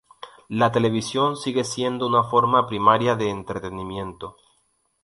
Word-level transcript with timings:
La 0.49 0.71
televisión 0.71 1.37
sigue 1.37 1.63
siendo 1.63 2.07
una 2.07 2.23
forma 2.23 2.65
primaria 2.65 3.15
de 3.15 3.29
entretenimiento. 3.29 4.35